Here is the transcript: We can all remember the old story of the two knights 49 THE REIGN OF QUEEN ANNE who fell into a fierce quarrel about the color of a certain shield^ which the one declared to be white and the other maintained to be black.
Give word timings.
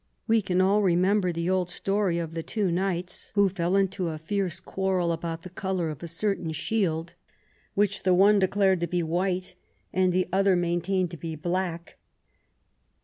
We 0.25 0.41
can 0.41 0.61
all 0.61 0.81
remember 0.81 1.31
the 1.31 1.47
old 1.51 1.69
story 1.69 2.17
of 2.17 2.33
the 2.33 2.41
two 2.41 2.71
knights 2.71 3.29
49 3.35 3.35
THE 3.35 3.37
REIGN 3.37 3.37
OF 3.37 3.37
QUEEN 3.37 3.45
ANNE 3.45 3.49
who 3.49 3.55
fell 3.55 3.75
into 3.75 4.07
a 4.09 4.17
fierce 4.17 4.59
quarrel 4.59 5.11
about 5.11 5.43
the 5.43 5.49
color 5.51 5.89
of 5.91 6.01
a 6.01 6.07
certain 6.07 6.51
shield^ 6.53 7.13
which 7.75 8.01
the 8.01 8.15
one 8.15 8.39
declared 8.39 8.79
to 8.79 8.87
be 8.87 9.03
white 9.03 9.53
and 9.93 10.11
the 10.11 10.27
other 10.33 10.55
maintained 10.55 11.11
to 11.11 11.17
be 11.17 11.35
black. 11.35 11.99